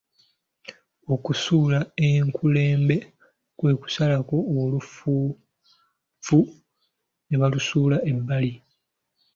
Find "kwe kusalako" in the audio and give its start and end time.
3.57-4.37